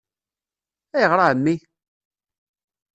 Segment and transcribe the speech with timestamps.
[0.93, 1.55] -Ayɣer a Ɛemmi?